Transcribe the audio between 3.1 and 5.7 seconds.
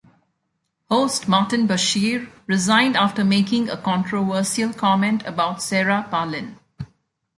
making a controversial comment about